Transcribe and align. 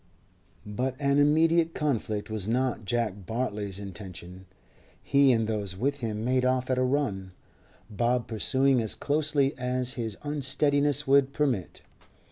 But 0.65 0.95
an 0.99 1.19
immediate 1.19 1.75
conflict 1.75 2.31
was 2.31 2.47
not 2.47 2.85
Jack 2.85 3.27
Bartley's 3.27 3.77
intention. 3.77 4.47
He 5.03 5.31
and 5.31 5.45
those 5.45 5.77
with 5.77 5.99
him 5.99 6.25
made 6.25 6.43
off 6.43 6.71
at 6.71 6.79
a 6.79 6.83
run, 6.83 7.33
Bob 7.87 8.25
pursuing 8.27 8.81
as 8.81 8.95
closely 8.95 9.55
as 9.59 9.93
his 9.93 10.17
unsteadiness 10.23 11.05
would 11.05 11.33
permit. 11.33 11.83